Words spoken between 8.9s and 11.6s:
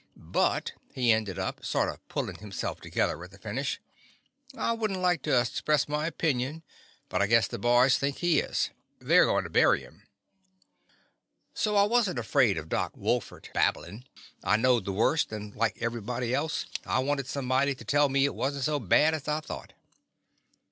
They are goin' to bury him." The Confessions of a